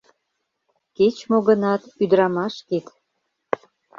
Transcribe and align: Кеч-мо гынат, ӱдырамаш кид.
Кеч-мо 0.97 1.37
гынат, 1.47 1.81
ӱдырамаш 2.03 2.55
кид. 2.67 2.85